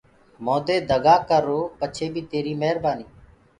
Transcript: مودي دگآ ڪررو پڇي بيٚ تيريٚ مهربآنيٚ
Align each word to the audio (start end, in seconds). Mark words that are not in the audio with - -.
مودي 0.45 0.77
دگآ 0.89 1.15
ڪررو 1.29 1.59
پڇي 1.79 2.07
بيٚ 2.13 2.29
تيريٚ 2.31 2.59
مهربآنيٚ 2.61 3.11